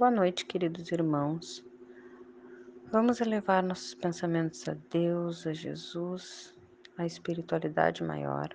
Boa 0.00 0.10
noite, 0.10 0.46
queridos 0.46 0.90
irmãos. 0.92 1.62
Vamos 2.90 3.20
elevar 3.20 3.62
nossos 3.62 3.92
pensamentos 3.92 4.66
a 4.66 4.74
Deus, 4.90 5.46
a 5.46 5.52
Jesus, 5.52 6.56
à 6.96 7.04
espiritualidade 7.04 8.02
maior, 8.02 8.48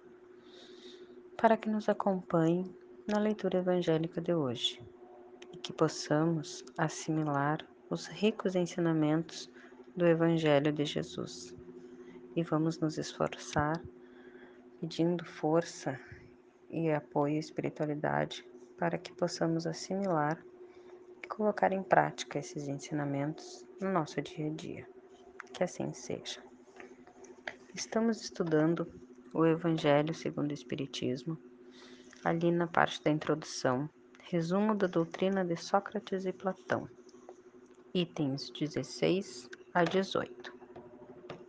para 1.37 1.55
que 1.55 1.69
nos 1.69 1.87
acompanhe 1.87 2.75
na 3.05 3.19
leitura 3.19 3.59
evangélica 3.59 4.19
de 4.19 4.33
hoje 4.33 4.81
e 5.53 5.57
que 5.57 5.71
possamos 5.71 6.65
assimilar 6.75 7.63
os 7.91 8.07
ricos 8.07 8.55
ensinamentos 8.55 9.47
do 9.95 10.07
Evangelho 10.07 10.73
de 10.73 10.83
Jesus. 10.83 11.53
E 12.35 12.41
vamos 12.41 12.79
nos 12.79 12.97
esforçar 12.97 13.79
pedindo 14.81 15.23
força 15.23 15.99
e 16.71 16.89
apoio 16.89 17.35
à 17.35 17.39
espiritualidade 17.39 18.43
para 18.79 18.97
que 18.97 19.13
possamos 19.13 19.67
assimilar 19.67 20.43
colocar 21.25 21.71
em 21.71 21.83
prática 21.83 22.39
esses 22.39 22.67
ensinamentos 22.67 23.65
no 23.81 23.91
nosso 23.91 24.21
dia 24.21 24.47
a 24.47 24.49
dia. 24.49 24.87
Que 25.53 25.63
assim 25.63 25.91
seja. 25.93 26.41
Estamos 27.73 28.21
estudando 28.21 28.87
o 29.33 29.45
Evangelho 29.45 30.13
segundo 30.13 30.51
o 30.51 30.53
Espiritismo, 30.53 31.37
ali 32.23 32.51
na 32.51 32.67
parte 32.67 33.03
da 33.03 33.11
introdução, 33.11 33.89
resumo 34.23 34.73
da 34.73 34.87
doutrina 34.87 35.43
de 35.43 35.57
Sócrates 35.57 36.25
e 36.25 36.31
Platão, 36.31 36.87
itens 37.93 38.49
16 38.49 39.49
a 39.73 39.83
18. 39.83 40.53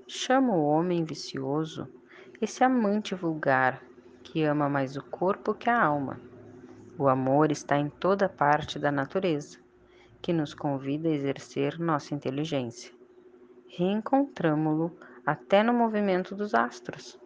Chama 0.09 0.55
o 0.55 0.65
homem 0.65 1.05
vicioso 1.05 1.89
esse 2.41 2.63
amante 2.65 3.15
vulgar 3.15 3.83
que 4.23 4.43
ama 4.43 4.69
mais 4.69 4.97
o 4.97 5.03
corpo 5.03 5.55
que 5.55 5.71
a 5.71 5.81
alma. 5.81 6.21
O 6.99 7.09
amor 7.09 7.51
está 7.51 7.79
em 7.79 7.89
toda 7.89 8.29
parte 8.29 8.79
da 8.79 8.91
natureza 8.91 9.66
que 10.27 10.33
nos 10.33 10.55
convida 10.55 11.09
a 11.09 11.13
exercer 11.13 11.79
nossa 11.79 12.13
inteligência. 12.13 12.93
Reencontramo-lo 13.69 14.91
até 15.25 15.63
no 15.63 15.73
movimento 15.73 16.35
dos 16.35 16.53
astros. 16.53 17.17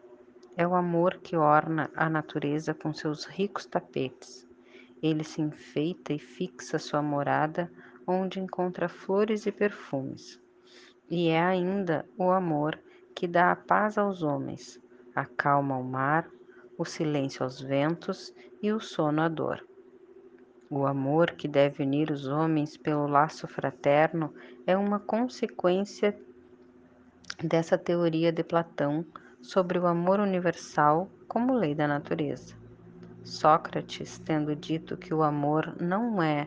É 0.55 0.69
o 0.69 0.75
amor 0.75 1.17
que 1.17 1.35
orna 1.35 1.91
a 1.97 2.11
natureza 2.11 2.75
com 2.75 2.93
seus 2.93 3.25
ricos 3.25 3.65
tapetes. 3.65 4.47
Ele 5.03 5.25
se 5.25 5.41
enfeita 5.41 6.13
e 6.13 6.19
fixa 6.19 6.79
sua 6.79 7.01
morada 7.01 7.73
onde 8.07 8.39
encontra 8.39 8.87
flores 8.87 9.47
e 9.47 9.51
perfumes. 9.51 10.39
E 11.09 11.29
é 11.29 11.41
ainda 11.41 12.05
o 12.19 12.31
amor 12.31 12.79
que 13.15 13.27
dá 13.27 13.51
a 13.51 13.57
paz 13.57 13.97
aos 13.97 14.23
homens, 14.23 14.79
acalma 15.17 15.79
o 15.79 15.83
mar, 15.83 16.29
o 16.77 16.85
silêncio 16.85 17.45
aos 17.45 17.63
ventos 17.63 18.31
e 18.63 18.71
o 18.71 18.79
sono 18.79 19.23
à 19.23 19.29
dor. 19.29 19.70
O 20.73 20.87
amor 20.87 21.33
que 21.33 21.49
deve 21.49 21.83
unir 21.83 22.13
os 22.13 22.29
homens 22.29 22.77
pelo 22.77 23.09
laço 23.09 23.49
fraterno 23.49 24.33
é 24.65 24.77
uma 24.77 25.01
consequência 25.01 26.17
dessa 27.43 27.77
teoria 27.77 28.31
de 28.31 28.45
Platão 28.45 29.05
sobre 29.43 29.81
o 29.81 29.87
amor 29.89 30.21
universal 30.21 31.11
como 31.27 31.55
lei 31.55 31.75
da 31.75 31.89
natureza. 31.89 32.55
Sócrates, 33.25 34.21
tendo 34.21 34.55
dito 34.55 34.97
que 34.97 35.13
o 35.13 35.25
amor 35.25 35.75
não 35.83 36.23
é 36.23 36.47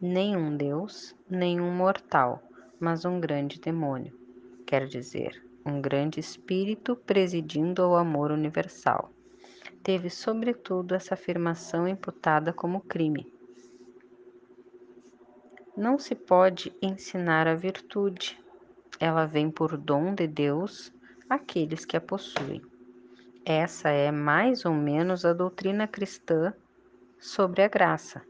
nem 0.00 0.36
um 0.36 0.56
deus, 0.56 1.16
nem 1.28 1.60
um 1.60 1.72
mortal, 1.72 2.40
mas 2.78 3.04
um 3.04 3.18
grande 3.18 3.58
demônio, 3.58 4.16
quer 4.64 4.86
dizer, 4.86 5.44
um 5.66 5.80
grande 5.80 6.20
espírito 6.20 6.94
presidindo 6.94 7.82
ao 7.82 7.96
amor 7.96 8.30
universal 8.30 9.10
teve 9.82 10.10
sobretudo 10.10 10.94
essa 10.94 11.14
afirmação 11.14 11.86
imputada 11.86 12.52
como 12.52 12.80
crime. 12.80 13.26
Não 15.76 15.98
se 15.98 16.14
pode 16.14 16.74
ensinar 16.82 17.46
a 17.46 17.54
virtude, 17.54 18.38
ela 18.98 19.26
vem 19.26 19.50
por 19.50 19.76
dom 19.76 20.14
de 20.14 20.26
Deus 20.26 20.92
àqueles 21.28 21.84
que 21.84 21.96
a 21.96 22.00
possuem. 22.00 22.60
Essa 23.44 23.90
é 23.90 24.10
mais 24.10 24.64
ou 24.64 24.74
menos 24.74 25.24
a 25.24 25.32
doutrina 25.32 25.86
cristã 25.86 26.52
sobre 27.20 27.62
a 27.62 27.68
graça. 27.68 28.22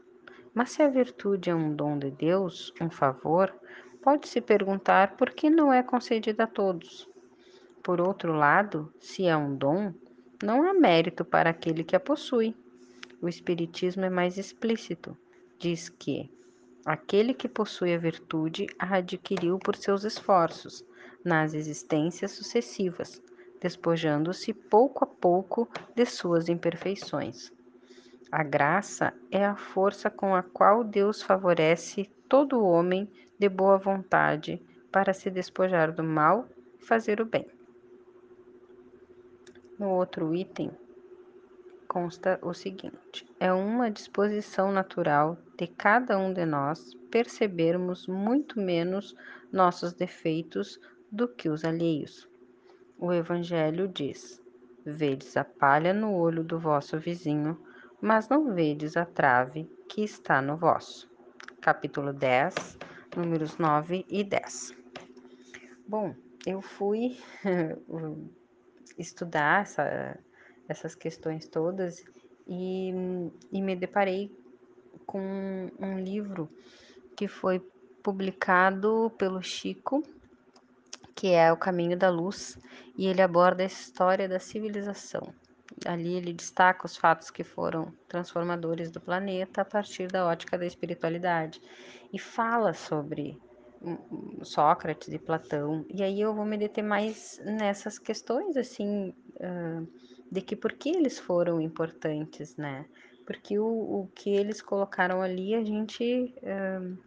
Mas 0.53 0.71
se 0.71 0.81
a 0.81 0.87
virtude 0.87 1.49
é 1.49 1.55
um 1.55 1.75
dom 1.75 1.97
de 1.97 2.11
Deus, 2.11 2.73
um 2.79 2.89
favor, 2.89 3.53
pode-se 4.01 4.39
perguntar 4.39 5.17
por 5.17 5.31
que 5.31 5.49
não 5.49 5.73
é 5.73 5.83
concedida 5.83 6.43
a 6.43 6.47
todos. 6.47 7.09
Por 7.83 7.99
outro 7.99 8.33
lado, 8.33 8.93
se 8.99 9.25
é 9.25 9.35
um 9.35 9.55
dom, 9.55 9.93
não 10.41 10.63
há 10.63 10.73
mérito 10.73 11.25
para 11.25 11.49
aquele 11.49 11.83
que 11.83 11.95
a 11.95 11.99
possui. 11.99 12.55
O 13.21 13.27
Espiritismo 13.27 14.05
é 14.05 14.09
mais 14.09 14.37
explícito. 14.37 15.17
Diz 15.57 15.89
que 15.89 16.31
aquele 16.85 17.33
que 17.33 17.49
possui 17.49 17.93
a 17.93 17.97
virtude 17.97 18.67
a 18.79 18.97
adquiriu 18.97 19.59
por 19.59 19.75
seus 19.75 20.05
esforços 20.05 20.85
nas 21.25 21.53
existências 21.53 22.31
sucessivas, 22.31 23.21
despojando-se 23.61 24.53
pouco 24.53 25.03
a 25.03 25.07
pouco 25.07 25.67
de 25.93 26.05
suas 26.05 26.47
imperfeições. 26.47 27.51
A 28.31 28.41
graça 28.41 29.13
é 29.29 29.45
a 29.45 29.57
força 29.57 30.09
com 30.09 30.33
a 30.33 30.41
qual 30.41 30.83
Deus 30.83 31.21
favorece 31.21 32.09
todo 32.29 32.63
homem 32.63 33.11
de 33.37 33.49
boa 33.49 33.77
vontade 33.77 34.61
para 34.91 35.13
se 35.13 35.29
despojar 35.29 35.91
do 35.91 36.03
mal 36.03 36.47
e 36.79 36.85
fazer 36.85 37.19
o 37.19 37.25
bem. 37.25 37.58
No 39.79 39.91
outro 39.91 40.35
item 40.35 40.69
consta 41.87 42.37
o 42.41 42.53
seguinte: 42.53 43.25
é 43.39 43.53
uma 43.53 43.89
disposição 43.89 44.73
natural 44.73 45.37
de 45.57 45.67
cada 45.67 46.17
um 46.19 46.33
de 46.33 46.45
nós 46.45 46.93
percebermos 47.09 48.05
muito 48.05 48.59
menos 48.59 49.15
nossos 49.49 49.93
defeitos 49.93 50.77
do 51.09 51.29
que 51.29 51.47
os 51.47 51.63
alheios. 51.63 52.29
O 52.97 53.13
Evangelho 53.13 53.87
diz: 53.87 54.43
Vedes 54.85 55.37
a 55.37 55.45
palha 55.45 55.93
no 55.93 56.13
olho 56.13 56.43
do 56.43 56.59
vosso 56.59 56.99
vizinho, 56.99 57.57
mas 58.01 58.27
não 58.27 58.53
vedes 58.53 58.97
a 58.97 59.05
trave 59.05 59.63
que 59.87 60.03
está 60.03 60.41
no 60.41 60.57
vosso. 60.57 61.09
Capítulo 61.61 62.11
10, 62.11 62.77
números 63.15 63.57
9 63.57 64.05
e 64.09 64.25
10. 64.25 64.75
Bom, 65.87 66.13
eu 66.45 66.61
fui 66.61 67.17
estudar 68.99 69.63
essa, 69.63 70.19
essas 70.67 70.93
questões 70.93 71.47
todas 71.47 72.03
e, 72.47 72.91
e 73.51 73.61
me 73.61 73.75
deparei 73.75 74.31
com 75.05 75.71
um 75.79 75.99
livro 75.99 76.49
que 77.15 77.27
foi 77.27 77.59
publicado 78.03 79.11
pelo 79.17 79.41
Chico, 79.41 80.03
que 81.15 81.33
é 81.33 81.51
O 81.51 81.57
Caminho 81.57 81.97
da 81.97 82.09
Luz, 82.09 82.57
e 82.97 83.07
ele 83.07 83.21
aborda 83.21 83.63
a 83.63 83.65
história 83.65 84.27
da 84.27 84.39
civilização. 84.39 85.33
Ali 85.85 86.15
ele 86.15 86.33
destaca 86.33 86.85
os 86.85 86.97
fatos 86.97 87.29
que 87.29 87.43
foram 87.43 87.93
transformadores 88.07 88.91
do 88.91 88.99
planeta 88.99 89.61
a 89.61 89.65
partir 89.65 90.07
da 90.07 90.25
ótica 90.25 90.57
da 90.57 90.65
espiritualidade 90.65 91.61
e 92.11 92.19
fala 92.19 92.73
sobre 92.73 93.37
Sócrates 94.43 95.09
e 95.09 95.19
Platão. 95.19 95.85
E 95.89 96.03
aí 96.03 96.19
eu 96.19 96.33
vou 96.33 96.45
me 96.45 96.57
deter 96.57 96.83
mais 96.83 97.41
nessas 97.43 97.97
questões, 97.97 98.57
assim, 98.57 99.13
uh, 99.35 99.87
de 100.31 100.41
que 100.41 100.55
por 100.55 100.73
que 100.73 100.89
eles 100.89 101.17
foram 101.17 101.61
importantes, 101.61 102.55
né? 102.57 102.85
Porque 103.25 103.57
o, 103.59 103.65
o 103.65 104.09
que 104.13 104.29
eles 104.29 104.61
colocaram 104.61 105.21
ali, 105.21 105.55
a 105.55 105.63
gente, 105.63 106.33
uh, 106.43 106.97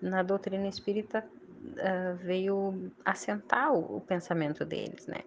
na 0.00 0.22
doutrina 0.22 0.66
espírita, 0.66 1.24
uh, 1.64 2.16
veio 2.16 2.90
assentar 3.04 3.72
o, 3.72 3.96
o, 3.96 4.00
pensamento 4.00 4.64
deles, 4.64 5.06
né? 5.06 5.20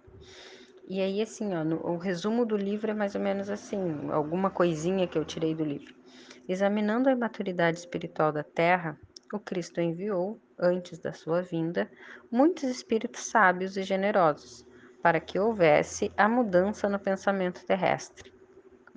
E 0.87 1.01
aí, 1.01 1.21
assim, 1.21 1.53
ó, 1.53 1.63
no, 1.63 1.85
o 1.85 1.97
resumo 1.97 2.45
do 2.45 2.57
livro 2.57 2.91
é 2.91 2.93
mais 2.93 3.13
ou 3.15 3.21
menos 3.21 3.49
assim, 3.49 4.09
alguma 4.11 4.49
coisinha 4.49 5.07
que 5.07 5.17
eu 5.17 5.23
tirei 5.23 5.53
do 5.53 5.63
livro. 5.63 5.93
Examinando 6.47 7.09
a 7.09 7.15
maturidade 7.15 7.77
espiritual 7.77 8.31
da 8.31 8.43
Terra, 8.43 8.99
o 9.31 9.39
Cristo 9.39 9.79
enviou, 9.79 10.39
antes 10.57 10.99
da 10.99 11.13
sua 11.13 11.41
vinda, 11.41 11.89
muitos 12.31 12.63
espíritos 12.63 13.25
sábios 13.25 13.77
e 13.77 13.83
generosos, 13.83 14.65
para 15.01 15.19
que 15.19 15.39
houvesse 15.39 16.11
a 16.17 16.27
mudança 16.27 16.89
no 16.89 16.99
pensamento 16.99 17.65
terrestre. 17.65 18.33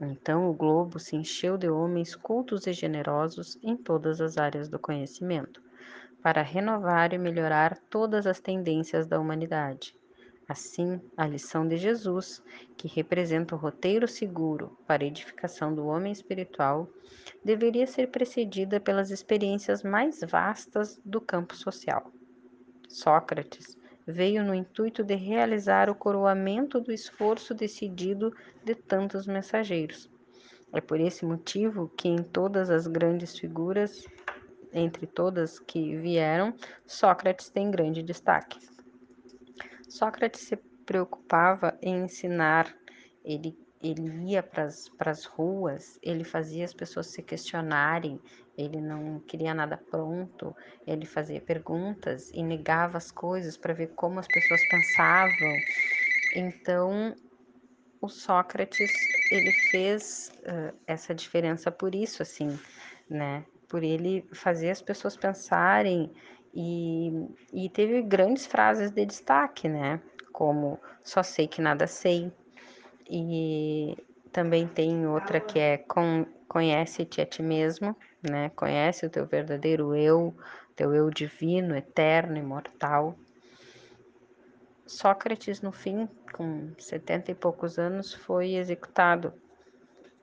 Então 0.00 0.50
o 0.50 0.54
globo 0.54 0.98
se 0.98 1.14
encheu 1.14 1.56
de 1.56 1.68
homens 1.68 2.16
cultos 2.16 2.66
e 2.66 2.72
generosos 2.72 3.58
em 3.62 3.76
todas 3.76 4.20
as 4.20 4.36
áreas 4.36 4.68
do 4.68 4.78
conhecimento, 4.78 5.62
para 6.22 6.42
renovar 6.42 7.12
e 7.12 7.18
melhorar 7.18 7.78
todas 7.90 8.26
as 8.26 8.40
tendências 8.40 9.06
da 9.06 9.20
humanidade. 9.20 9.94
Assim, 10.48 11.00
a 11.16 11.26
lição 11.26 11.66
de 11.66 11.76
Jesus, 11.76 12.42
que 12.76 12.88
representa 12.88 13.54
o 13.54 13.58
roteiro 13.58 14.08
seguro 14.08 14.76
para 14.86 15.04
a 15.04 15.06
edificação 15.06 15.74
do 15.74 15.86
homem 15.86 16.12
espiritual, 16.12 16.88
deveria 17.44 17.86
ser 17.86 18.10
precedida 18.10 18.80
pelas 18.80 19.10
experiências 19.10 19.82
mais 19.82 20.20
vastas 20.20 21.00
do 21.04 21.20
campo 21.20 21.54
social. 21.54 22.10
Sócrates 22.88 23.78
veio 24.06 24.44
no 24.44 24.54
intuito 24.54 25.04
de 25.04 25.14
realizar 25.14 25.88
o 25.88 25.94
coroamento 25.94 26.80
do 26.80 26.92
esforço 26.92 27.54
decidido 27.54 28.34
de 28.64 28.74
tantos 28.74 29.26
mensageiros. 29.26 30.10
É 30.72 30.80
por 30.80 30.98
esse 30.98 31.24
motivo 31.24 31.88
que 31.96 32.08
em 32.08 32.22
todas 32.22 32.68
as 32.68 32.86
grandes 32.86 33.38
figuras 33.38 34.04
entre 34.72 35.06
todas 35.06 35.58
que 35.58 35.96
vieram, 35.96 36.54
Sócrates 36.86 37.50
tem 37.50 37.70
grande 37.70 38.02
destaque. 38.02 38.71
Sócrates 39.92 40.40
se 40.40 40.56
preocupava 40.86 41.78
em 41.82 42.04
ensinar, 42.04 42.74
ele, 43.22 43.54
ele 43.82 44.30
ia 44.30 44.42
para 44.42 44.64
as 45.10 45.24
ruas, 45.26 45.98
ele 46.02 46.24
fazia 46.24 46.64
as 46.64 46.72
pessoas 46.72 47.08
se 47.08 47.22
questionarem, 47.22 48.18
ele 48.56 48.80
não 48.80 49.20
queria 49.20 49.52
nada 49.52 49.76
pronto, 49.76 50.56
ele 50.86 51.04
fazia 51.04 51.42
perguntas 51.42 52.30
e 52.32 52.42
negava 52.42 52.96
as 52.96 53.10
coisas 53.10 53.58
para 53.58 53.74
ver 53.74 53.88
como 53.88 54.18
as 54.18 54.26
pessoas 54.26 54.66
pensavam. 54.68 55.56
Então, 56.34 57.14
o 58.00 58.08
Sócrates, 58.08 58.90
ele 59.30 59.52
fez 59.70 60.32
uh, 60.38 60.74
essa 60.86 61.14
diferença 61.14 61.70
por 61.70 61.94
isso, 61.94 62.22
assim, 62.22 62.58
né? 63.10 63.44
Por 63.68 63.82
ele 63.82 64.26
fazer 64.32 64.70
as 64.70 64.80
pessoas 64.80 65.16
pensarem 65.18 66.10
e, 66.54 67.10
e 67.52 67.68
teve 67.70 68.02
grandes 68.02 68.46
frases 68.46 68.90
de 68.90 69.06
destaque, 69.06 69.68
né? 69.68 70.00
Como 70.32 70.78
só 71.02 71.22
sei 71.22 71.46
que 71.48 71.62
nada 71.62 71.86
sei. 71.86 72.30
E 73.08 73.96
também 74.32 74.66
tem 74.66 75.06
outra 75.06 75.40
que 75.40 75.58
é 75.58 75.78
com, 75.78 76.26
conhece-te 76.48 77.20
a 77.20 77.26
ti 77.26 77.42
mesmo, 77.42 77.96
né? 78.22 78.50
Conhece 78.50 79.06
o 79.06 79.10
teu 79.10 79.26
verdadeiro 79.26 79.94
eu, 79.94 80.34
teu 80.76 80.94
eu 80.94 81.08
divino, 81.10 81.76
eterno, 81.76 82.36
imortal. 82.36 83.16
Sócrates, 84.86 85.62
no 85.62 85.72
fim, 85.72 86.06
com 86.32 86.72
setenta 86.78 87.30
e 87.30 87.34
poucos 87.34 87.78
anos, 87.78 88.12
foi 88.12 88.54
executado. 88.54 89.32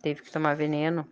Teve 0.01 0.21
que 0.21 0.31
tomar 0.31 0.55
veneno, 0.55 1.07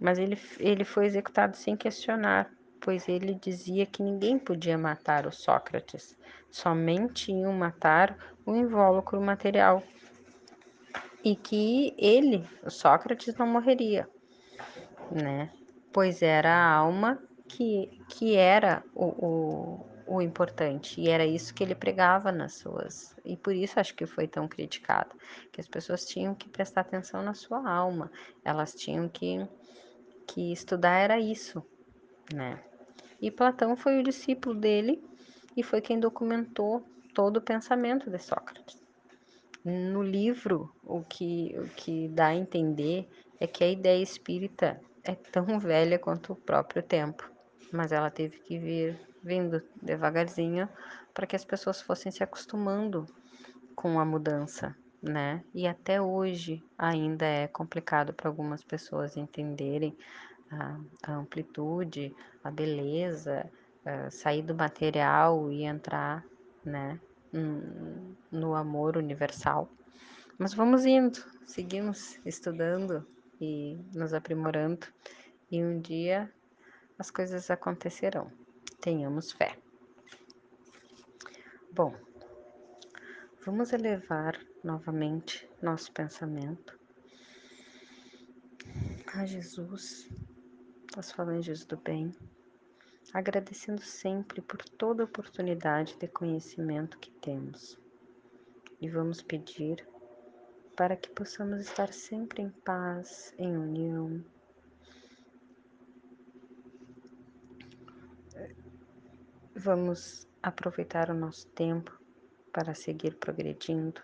mas 0.00 0.18
ele, 0.18 0.38
ele 0.58 0.84
foi 0.84 1.06
executado 1.06 1.56
sem 1.56 1.76
questionar, 1.76 2.50
pois 2.80 3.08
ele 3.08 3.34
dizia 3.34 3.86
que 3.86 4.02
ninguém 4.02 4.38
podia 4.38 4.78
matar 4.78 5.26
o 5.26 5.32
Sócrates, 5.32 6.16
somente 6.50 7.32
iam 7.32 7.52
matar 7.52 8.16
o 8.44 8.54
invólucro 8.54 9.20
material. 9.20 9.82
E 11.24 11.34
que 11.34 11.94
ele, 11.98 12.48
o 12.62 12.70
Sócrates, 12.70 13.34
não 13.34 13.46
morreria, 13.46 14.08
né? 15.10 15.50
Pois 15.92 16.22
era 16.22 16.50
a 16.54 16.72
alma 16.72 17.20
que, 17.48 18.00
que 18.08 18.36
era 18.36 18.84
o, 18.94 19.06
o, 19.06 19.86
o 20.06 20.22
importante, 20.22 21.00
e 21.00 21.08
era 21.08 21.26
isso 21.26 21.52
que 21.52 21.64
ele 21.64 21.74
pregava 21.74 22.30
nas 22.30 22.54
suas. 22.54 23.16
E 23.24 23.36
por 23.36 23.54
isso 23.54 23.80
acho 23.80 23.94
que 23.94 24.06
foi 24.06 24.28
tão 24.28 24.46
criticado, 24.46 25.16
que 25.52 25.60
as 25.60 25.66
pessoas 25.66 26.04
tinham 26.04 26.34
que 26.34 26.48
prestar 26.48 26.82
atenção 26.82 27.22
na 27.22 27.34
sua 27.34 27.68
alma, 27.68 28.10
elas 28.44 28.72
tinham 28.74 29.08
que 29.08 29.48
que 30.26 30.52
estudar 30.52 30.98
era 30.98 31.20
isso, 31.20 31.64
né? 32.32 32.58
E 33.20 33.30
Platão 33.30 33.76
foi 33.76 33.98
o 33.98 34.02
discípulo 34.02 34.54
dele 34.54 35.02
e 35.56 35.62
foi 35.62 35.80
quem 35.80 35.98
documentou 35.98 36.84
todo 37.14 37.38
o 37.38 37.42
pensamento 37.42 38.10
de 38.10 38.18
Sócrates. 38.18 38.82
No 39.64 40.02
livro, 40.02 40.70
o 40.84 41.02
que, 41.02 41.54
o 41.58 41.68
que 41.70 42.08
dá 42.08 42.26
a 42.26 42.34
entender 42.34 43.08
é 43.40 43.46
que 43.46 43.64
a 43.64 43.68
ideia 43.68 44.02
espírita 44.02 44.80
é 45.02 45.14
tão 45.14 45.58
velha 45.58 45.98
quanto 45.98 46.32
o 46.34 46.36
próprio 46.36 46.82
tempo, 46.82 47.28
mas 47.72 47.90
ela 47.90 48.10
teve 48.10 48.38
que 48.38 48.58
vir 48.58 49.00
vindo 49.22 49.62
devagarzinho 49.82 50.68
para 51.12 51.26
que 51.26 51.34
as 51.34 51.44
pessoas 51.44 51.80
fossem 51.80 52.12
se 52.12 52.22
acostumando 52.22 53.06
com 53.74 53.98
a 53.98 54.04
mudança, 54.04 54.76
né? 55.02 55.42
E 55.54 55.66
até 55.66 56.00
hoje 56.00 56.62
ainda 56.78 57.26
é 57.26 57.48
complicado 57.48 58.12
para 58.12 58.28
algumas 58.28 58.62
pessoas 58.62 59.16
entenderem 59.16 59.96
a, 60.50 60.78
a 61.02 61.12
amplitude, 61.14 62.14
a 62.42 62.50
beleza, 62.50 63.50
uh, 63.84 64.10
sair 64.10 64.42
do 64.42 64.54
material 64.54 65.50
e 65.50 65.64
entrar, 65.64 66.24
né, 66.64 67.00
no 68.32 68.54
amor 68.54 68.96
universal. 68.96 69.68
Mas 70.38 70.54
vamos 70.54 70.84
indo, 70.84 71.18
seguimos 71.46 72.18
estudando 72.24 73.06
e 73.40 73.78
nos 73.94 74.14
aprimorando, 74.14 74.86
e 75.50 75.62
um 75.62 75.80
dia 75.80 76.32
as 76.98 77.10
coisas 77.10 77.50
acontecerão. 77.50 78.30
Tenhamos 78.80 79.32
fé. 79.32 79.56
Bom, 81.72 81.94
vamos 83.44 83.72
elevar 83.72 84.38
novamente 84.64 85.48
nosso 85.60 85.92
pensamento 85.92 86.78
a 89.14 89.24
Jesus 89.24 90.08
as 90.98 91.12
falanges 91.12 91.66
do 91.66 91.76
bem, 91.76 92.10
agradecendo 93.12 93.82
sempre 93.82 94.40
por 94.40 94.62
toda 94.62 95.04
oportunidade 95.04 95.94
de 95.98 96.08
conhecimento 96.08 96.98
que 96.98 97.10
temos. 97.10 97.78
E 98.80 98.88
vamos 98.88 99.20
pedir 99.20 99.86
para 100.74 100.96
que 100.96 101.10
possamos 101.10 101.60
estar 101.60 101.92
sempre 101.92 102.42
em 102.42 102.50
paz, 102.50 103.34
em 103.38 103.56
união. 103.56 104.24
Vamos 109.54 110.26
aproveitar 110.42 111.10
o 111.10 111.14
nosso 111.14 111.46
tempo 111.48 111.98
para 112.52 112.74
seguir 112.74 113.16
progredindo, 113.16 114.00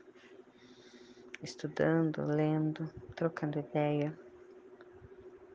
estudando, 1.43 2.23
lendo, 2.27 2.87
trocando 3.15 3.59
ideia 3.59 4.17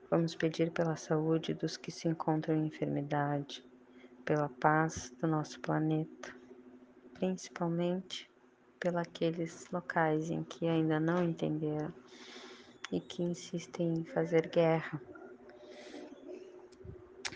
Vamos 0.09 0.35
pedir 0.35 0.71
pela 0.71 0.95
saúde 0.95 1.53
dos 1.53 1.75
que 1.75 1.91
se 1.91 2.07
encontram 2.07 2.55
em 2.55 2.67
enfermidade, 2.67 3.63
pela 4.23 4.47
paz 4.47 5.13
do 5.21 5.27
nosso 5.27 5.59
planeta, 5.59 6.33
principalmente 7.13 8.29
pelos 8.79 9.65
locais 9.69 10.29
em 10.29 10.43
que 10.43 10.65
ainda 10.65 10.97
não 10.97 11.21
entenderam 11.21 11.93
e 12.89 13.01
que 13.01 13.21
insistem 13.21 13.95
em 13.95 14.05
fazer 14.05 14.47
guerra. 14.47 15.01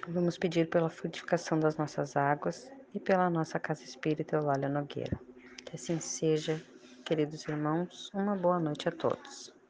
Vamos 0.08 0.38
pedir 0.38 0.70
pela 0.70 0.90
frutificação 0.90 1.60
das 1.60 1.76
nossas 1.76 2.16
águas 2.16 2.72
e 2.94 3.00
pela 3.00 3.30
nossa 3.30 3.60
casa 3.60 3.84
espírita 3.84 4.38
Eulália 4.38 4.70
Nogueira. 4.70 5.20
Que 5.66 5.76
assim 5.76 6.00
seja, 6.00 6.62
queridos 7.06 7.46
irmãos, 7.48 8.10
uma 8.14 8.36
boa 8.36 8.60
noite 8.60 8.88
a 8.88 8.92
todos. 8.92 9.61